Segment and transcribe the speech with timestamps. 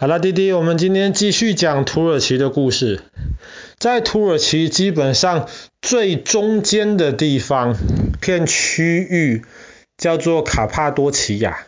[0.00, 3.00] 好了，弟弟，我们今天继续讲土耳其的故事。
[3.80, 5.48] 在土耳其基本上
[5.82, 7.74] 最中间的地方，
[8.20, 9.42] 片区域
[9.96, 11.66] 叫做卡帕多奇亚。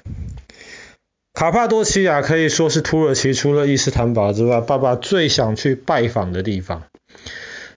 [1.35, 6.85] 卡帕多奇亚可以说是土耳其除了伊斯坦堡之外，爸爸最想去拜访的地方。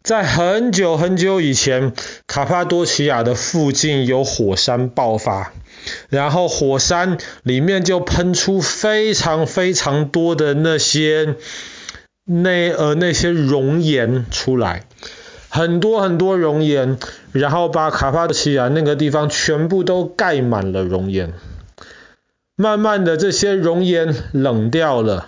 [0.03, 1.93] 在很久很久以前，
[2.27, 5.53] 卡帕多奇亚的附近有火山爆发。
[6.09, 11.35] 然后火山里面就喷出非常非常多的那些
[12.25, 14.85] 那呃那些熔岩出来，
[15.47, 16.97] 很多很多熔岩，
[17.31, 21.33] 然后把卡帕多奇亚那个地方全部都盖满了熔岩。
[22.57, 25.27] 慢慢的这些熔岩冷掉了，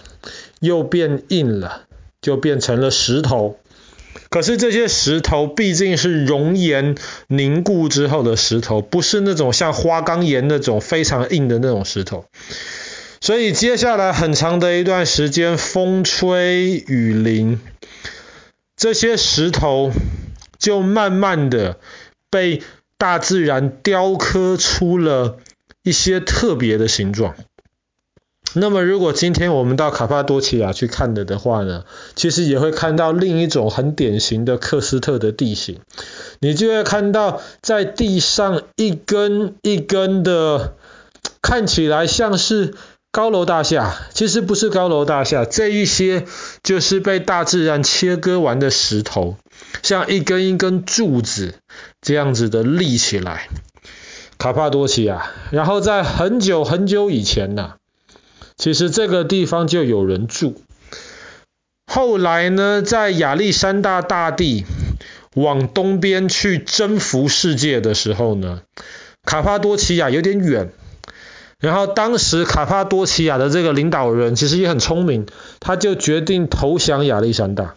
[0.60, 1.84] 又变硬了，
[2.22, 3.58] 就变成了石头。
[4.30, 6.96] 可是这些石头毕竟是熔岩
[7.28, 12.26] 凝固之后的石头，不是那种像花岗岩那种非常硬的那种石头。
[13.22, 17.60] 所以接下来很长的一段时间，风吹雨淋，
[18.76, 19.92] 这些石头
[20.60, 21.80] 就慢慢的
[22.30, 22.62] 被
[22.98, 25.38] 大自然雕刻出了
[25.82, 27.36] 一些特别的形状。
[28.56, 31.84] 那么，如果今天我们到卡帕多奇亚去看的的话呢，
[32.16, 35.80] 其实也会看到另一种很典型的克斯特的地形。
[36.40, 40.74] 你就会看到在地上一根一根的，
[41.42, 42.74] 看起来像是
[43.12, 46.26] 高楼大厦，其实不是高楼大厦，这一些
[46.64, 49.36] 就是被大自然切割完的石头，
[49.84, 51.56] 像一根一根柱子
[52.02, 53.48] 这样子的立起来。
[54.38, 57.76] 卡帕多奇亚，然后在很久很久以前呢、
[58.58, 60.62] 其实这个地方就有人住。
[61.86, 64.66] 后来呢，在亚历山大大帝
[65.36, 68.62] 往东边去征服世界的时候呢，
[69.24, 70.72] 卡帕多奇亚有点远。
[71.58, 75.26] 然后当时卡帕多奇亚的这个领导人其实也很聪明，
[75.60, 77.76] 他就决定投降亚历山大。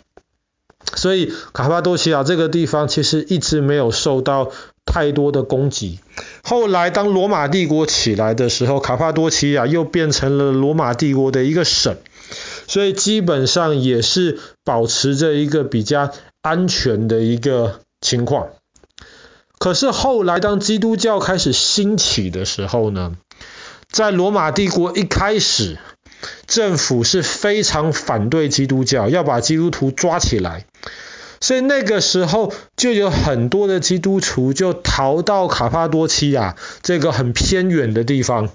[0.95, 4.51] 所以卡帕多奇亚这个地方其实一直没有受到
[4.89, 6.01] 太多的供给。
[6.43, 11.97] 后来当罗马帝国起来的时候，卡帕多奇亚又变成了罗马帝国的一个省，
[12.67, 16.11] 所以基本上也是保持着一个比较
[16.41, 18.49] 安全的一个情况。
[19.59, 23.17] 可是后来当基督教开始兴起的时候呢，
[23.91, 25.79] 在罗马帝国一开始，
[26.47, 30.65] 政府是非常反对基督教，要把基督徒抓起来。
[31.41, 38.51] 所以那个时候就有很多的基督徒就逃到卡帕多奇亚这个很偏远的地方，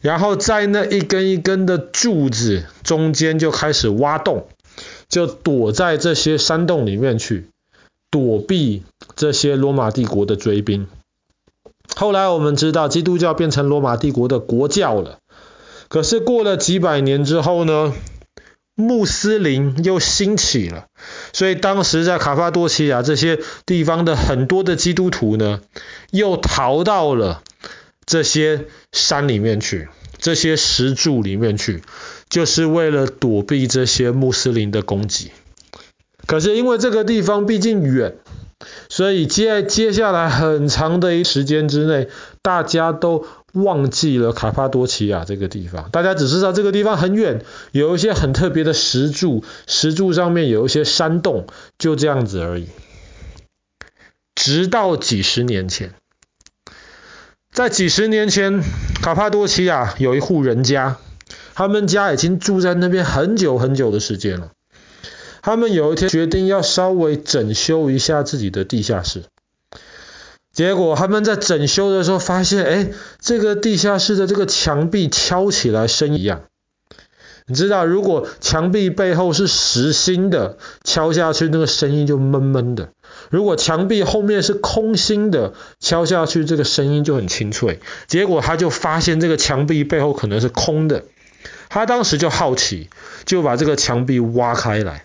[0.00, 4.46] 然后在那一根一根的柱子中间就开始挖洞，
[5.08, 7.48] 就躲在这些山洞里面去
[8.10, 8.84] 躲避
[9.16, 10.86] 这些罗马帝国的追兵。
[11.96, 15.18] 后来我们知道基督教变成罗马帝国的国教了，
[15.88, 17.92] 可是过了几百年之后呢，
[18.76, 20.86] 穆斯林又兴起了，
[21.32, 25.60] 所以当时在卡帕多奇亚这些地方的很多的基督徒呢，
[26.10, 27.42] 又逃到了
[28.04, 31.82] 这些山里面去，这些石柱里面去，
[32.28, 35.30] 就是为了躲避这些穆斯林的攻击。
[36.26, 38.16] 可是因为这个地方毕竟远，
[38.88, 42.08] 所以接接下来很长的一时间之内，
[42.42, 43.24] 大家都
[43.54, 51.46] 忘记了卡帕多奇亚这个地方，大家只知道这个地方很远，有一些很特别的石柱，石柱上面有一些山洞，
[51.78, 52.66] 就这样子而已。
[54.34, 55.94] 直到几十年前，
[57.52, 58.62] 在几十年前，
[59.00, 60.98] 卡帕多奇亚有一户人家，
[61.54, 64.50] 他们家已经住在那边很久很久的时间了。
[65.42, 69.24] 他们有一天决定要稍微整修一下自己的地下室。
[70.54, 76.42] 结果他们在整修的时候发现，哎，这个地下室的这个墙壁敲起来声音一样。
[77.46, 82.90] 你知道，如果墙壁背后是实心的，敲下去那个声音就闷闷的；
[83.30, 87.80] 如果墙壁后面是空心的，敲下去这个声音就很清脆。
[88.06, 91.04] 结果他就发现这个墙壁背后可能是空的，
[91.68, 92.88] 他当时就好奇，
[93.26, 95.04] 就把这个墙壁挖开来，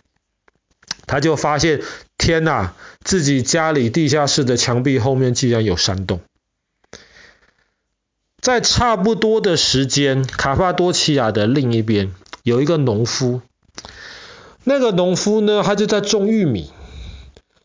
[1.08, 1.82] 他就发现。
[2.20, 2.74] 天呐，
[3.04, 6.20] 自己家里地下室的墙壁后面竟然有山洞。
[8.42, 12.12] 在差不多的时间，卡帕多奇亚的另一边
[12.44, 13.42] 有一个农夫。
[14.66, 16.70] 那个农夫呢，他就在种玉米，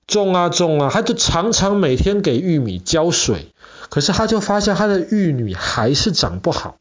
[0.07, 3.53] 种啊种啊，他就常常每天给玉米浇水，
[3.91, 6.77] 可是他就发现他的玉米还是长不好，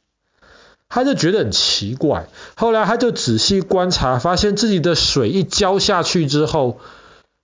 [0.90, 2.28] 他就觉得很奇怪。
[2.56, 6.80] 后来他就仔细观察，发现自己的水一浇下去之后，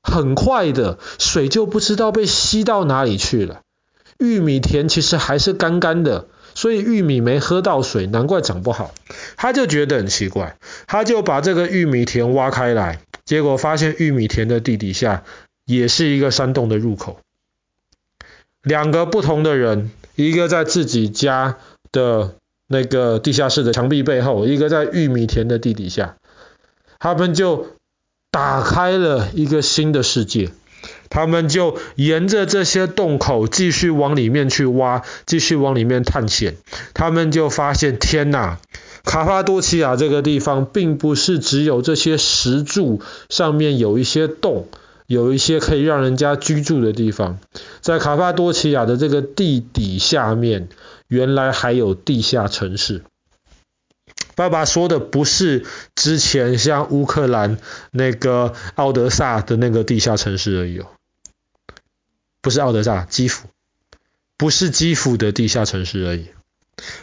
[0.02, 3.62] 很快的，水就不知道被吸到哪里去了。
[4.18, 8.94] 玉米田其实还是干干的，所以玉米没喝到水，难怪长不好。
[9.38, 10.58] 他就觉得很奇怪，
[10.88, 15.24] 他就把这个玉米田挖开来，结果发现玉米田的地底下
[15.66, 17.20] 也是一个山洞的入口。
[18.62, 21.58] 两个不同的人，一个在自己家
[21.94, 22.36] 的
[22.68, 26.18] 那个地下室的墙壁背后，一个在玉米田的地底下，
[27.00, 27.68] 他们就
[28.40, 30.50] 打开了一个新的世界。
[31.10, 36.56] 他们就沿着这些洞口继续往里面去挖，继续往里面探险。
[36.94, 38.60] 他们就发现，天哪！
[39.04, 44.68] 卡帕多奇亚这个地方并不是只有这些石柱上面有一些洞，
[45.06, 47.40] 有一些可以让人家居住的地方。
[47.82, 50.70] 在卡帕多奇亚的这个地底下面，
[51.10, 53.02] 原来还有地下城市。
[54.40, 55.66] 爸爸说的不是
[55.96, 57.58] 之前像乌克兰
[57.92, 60.86] 那个奥德萨的那个地下城市而已哦。
[62.42, 63.50] 不是奥德萨，基辅，
[64.38, 66.28] 不是基辅的地下城市而已。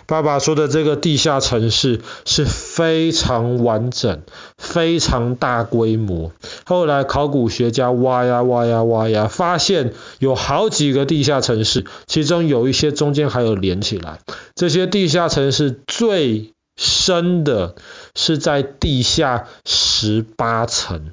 [0.06, 4.22] 爸爸说的这个地下城市是非常完整、
[4.56, 6.32] 非常大规模。
[6.64, 14.20] 后来考古学家挖呀挖呀挖呀，发现有好几个地下城市，其中有一些中间还有连起来。
[14.54, 17.74] 这些地下城市最深的
[18.14, 21.12] 是在地下十八层，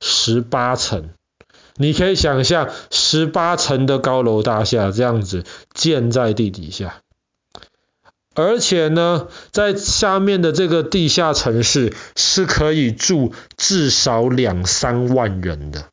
[0.00, 1.10] 十八层。
[1.76, 7.00] 你可以想象十八层的高楼大厦这样子建在地底下，
[8.34, 15.86] 而且呢，在下面的这个地下城市是可以住至少两三万人的，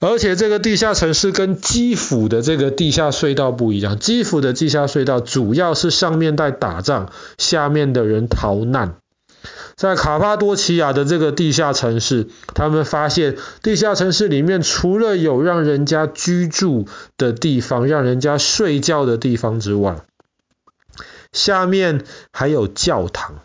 [0.00, 8.96] 而且这个地下城市跟基辅的这个地下隧道不一样，基辅的地下隧道主要是上面在打仗，下面的人逃难。
[9.76, 16.86] 在卡帕多奇亚的这个地下城市，他们发现地下城市里面除了有让人家居住
[17.16, 19.96] 的地方、让人家睡觉的地方之外，
[21.32, 23.36] 下面还有教堂，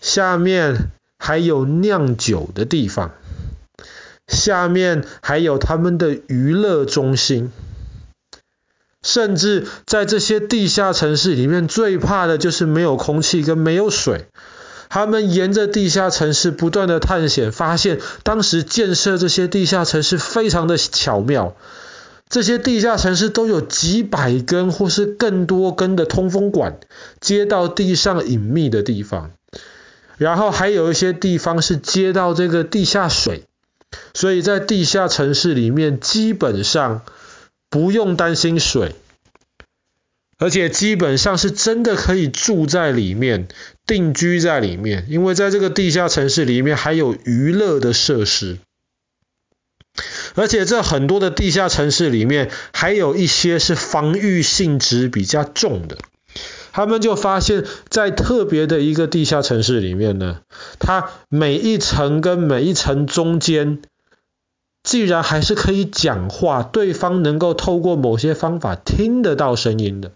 [0.00, 3.12] 下面还有酿酒的地方，
[4.28, 7.50] 下面还有他们的娱乐中心。
[9.02, 14.26] 甚至在这些地下城市里面，最怕的就是没有空气跟没有水。
[14.90, 21.54] 他们沿着地下城市不断的探险，发现当时建设这些地下城市非常的巧妙。
[22.28, 26.78] 这些地下城市都有几百根或是更多根的通风管，
[27.20, 29.30] 接到地上隐秘的地方。
[30.16, 33.44] 然后还有一些地方是接到这个地下水，
[34.14, 37.02] 所以在地下城市里面基本上
[37.70, 38.94] 不用担心水。
[40.40, 43.48] 而且基本上是真的可以住在里面，
[43.86, 48.58] 定居在里面，因为在这个地下城市里面还有娱乐的设施。
[50.36, 55.98] 而且这很多的地下城市里面还有一些是防御性质比较重的。
[56.78, 60.42] 他们就发现，在特别的一个地下城市里面呢，
[60.78, 63.80] 它每一层跟每一层中间，
[64.84, 70.12] 既然还是可以讲话，对方能够透过某些方法听得到声音的。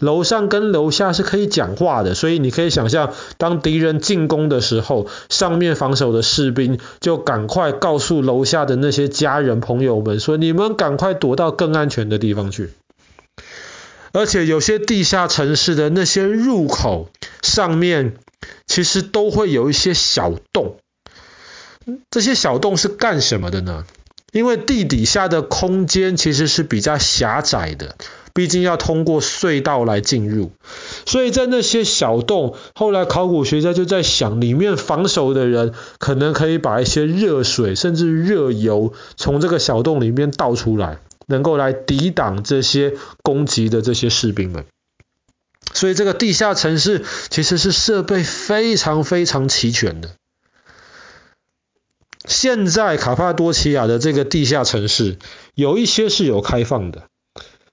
[0.00, 12.70] 楼上跟楼下是可以讲话的，所以你可以想象，当敌人进攻的时候，上面防守的士兵就赶快告诉楼下的那些家人朋友们说：“你们赶快躲到更安全的地方去。”
[14.12, 17.08] 而且有些地下城市的那些入口
[17.42, 18.14] 上面，
[18.66, 20.76] 其实都会有一些小洞。
[22.10, 23.84] 这些小洞是干什么的呢？
[24.32, 27.96] 因为地底下的空间其实是比较狭窄的。
[28.32, 30.52] 毕竟要通过隧道来进入，
[31.04, 40.98] 所以在那些小洞，后来考古学家就在想，里面防守的人可能可以把一些热水甚至热油从这个小洞里面倒出来，
[41.30, 44.66] 能够来抵挡这些攻击的这些士兵们。
[45.72, 50.10] 所以这个地下城市其实是设备非常非常齐全的。
[52.26, 55.16] 现在卡帕多奇亚的这个地下城市
[55.54, 57.04] 有一些是有开放的。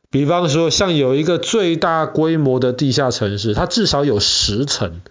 [0.10, 5.02] 比方说，像有一个最大规模的地下城市，它至少有十层，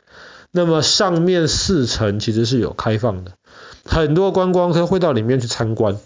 [0.53, 3.33] 那么上面四层其实是有开放的，
[3.85, 5.99] 很多观光客会到里面去参观，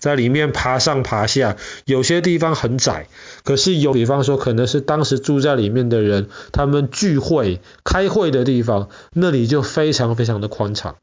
[0.00, 3.06] 在里面爬上爬下，有些地方很窄，
[3.44, 10.96] 可是有，比方说可能是当时住在里面的人，他们聚会、开会的地方，那里就非常非常的宽敞。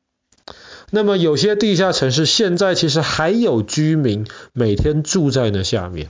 [0.90, 6.10] 那么有些地下城市现在其实还有居民每天住在那下面。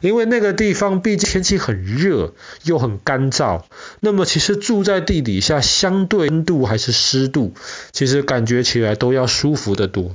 [0.00, 2.32] 因为那个地方毕竟天气很热
[2.64, 3.62] 又很干燥，
[4.00, 7.54] 那么其实住在地底下，相对温度还是湿度，
[7.92, 10.10] 其实感觉起来都要舒服得多。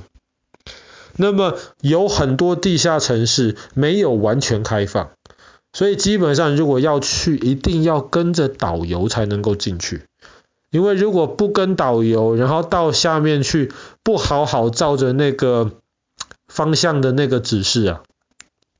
[1.16, 5.10] 那么有很多地下城市没有完全开放，
[5.72, 10.04] 所以基本上如果要去，一定要跟着导游才能够进去。
[10.70, 15.72] 因为如果不跟导游，然后到下面去，不好好照着那个
[16.48, 18.02] 方向的那个指示啊，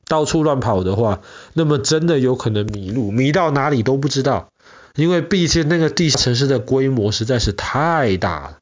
[0.07, 1.21] 到处乱跑的话，
[1.55, 4.49] 那么真的有可能迷路，迷到哪里都不知道。
[4.95, 8.59] 因为毕竟那个地城市的规模实在是太大了，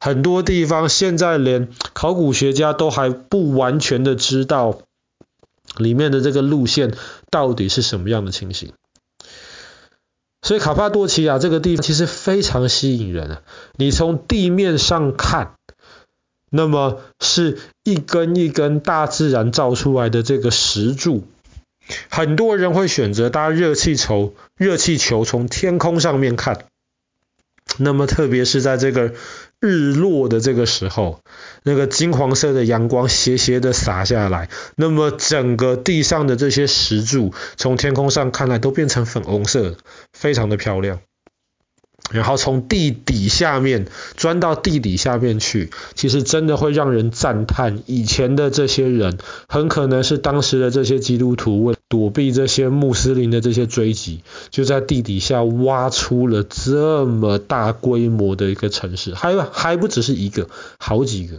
[0.00, 1.68] 很多地方现在连
[2.04, 4.80] 考古学家都还不完全的知道
[5.78, 6.92] 里面的这个路线
[7.30, 8.74] 到底是什么样的情形。
[10.42, 13.42] 所以卡帕多奇亚这个地方其实非常吸引人啊！
[13.78, 15.54] 你从地面上看，
[16.50, 21.24] 那么是一根一根大自然造出来的这个石柱。
[22.10, 26.66] 很多人会选择搭热气球，热气球从天空上面看。
[27.78, 29.12] 那么，特别是在这个
[29.60, 31.20] 日落的这个时候，
[31.62, 39.76] 那个金黄色的阳光斜斜的洒下来，那么整个地上的这些石柱，从天空上看来都变成粉红色，
[40.12, 41.00] 非常的漂亮。
[42.10, 49.18] 然后从地底下面钻到地底下面去，其实真的会让人赞叹，以前的这些人
[49.48, 54.20] 很可能是当时的这些基督徒为躲避这些穆斯林的这些追击，
[54.50, 61.38] 就在地底下挖出了这么大规模的一个城市，还还不只是一个，好几个。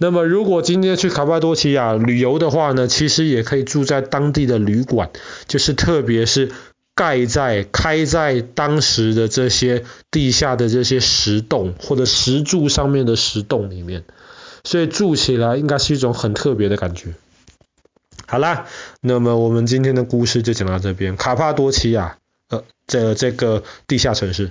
[0.00, 5.10] 那么如果今天去卡帕多奇亚旅游的话呢，其实也可以住在当地的旅馆，
[5.46, 6.52] 就是特别是。
[6.98, 14.02] 盖在开在当时的这些地下的这些石洞或者石柱上面的石洞里面，
[14.64, 17.14] 所以住起来应该是一种很特别的感觉。
[18.26, 18.66] 好啦，
[19.00, 21.16] 那么我们今天的故事就讲到这边。
[21.16, 24.50] 卡帕多奇亚，呃，这这个地下城市。